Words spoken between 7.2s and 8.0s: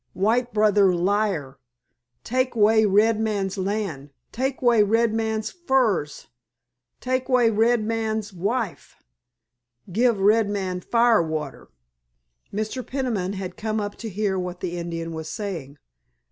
'way red